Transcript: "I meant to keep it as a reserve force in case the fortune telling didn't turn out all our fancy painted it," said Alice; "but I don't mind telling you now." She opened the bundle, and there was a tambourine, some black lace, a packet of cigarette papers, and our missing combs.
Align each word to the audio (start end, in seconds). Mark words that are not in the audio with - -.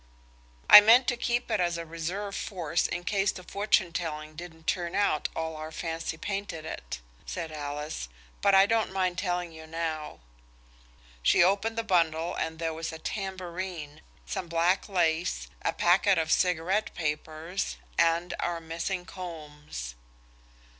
"I 0.67 0.81
meant 0.81 1.05
to 1.09 1.15
keep 1.15 1.51
it 1.51 1.59
as 1.59 1.77
a 1.77 1.85
reserve 1.85 2.33
force 2.35 2.87
in 2.87 3.03
case 3.03 3.31
the 3.31 3.43
fortune 3.43 3.93
telling 3.93 4.35
didn't 4.35 4.65
turn 4.65 4.95
out 4.95 5.29
all 5.35 5.55
our 5.55 5.71
fancy 5.71 6.17
painted 6.17 6.65
it," 6.65 6.99
said 7.27 7.51
Alice; 7.51 8.09
"but 8.41 8.55
I 8.55 8.65
don't 8.65 8.91
mind 8.91 9.19
telling 9.19 9.51
you 9.51 9.67
now." 9.67 10.19
She 11.21 11.43
opened 11.43 11.77
the 11.77 11.83
bundle, 11.83 12.33
and 12.33 12.57
there 12.57 12.73
was 12.73 12.91
a 12.91 12.97
tambourine, 12.97 14.01
some 14.25 14.47
black 14.47 14.89
lace, 14.89 15.49
a 15.61 15.71
packet 15.71 16.17
of 16.17 16.31
cigarette 16.31 16.95
papers, 16.95 17.77
and 17.95 18.33
our 18.39 18.59
missing 18.59 19.05
combs. 19.05 19.93